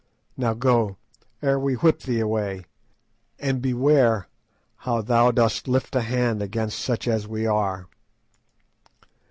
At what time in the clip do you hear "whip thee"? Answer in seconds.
1.75-2.19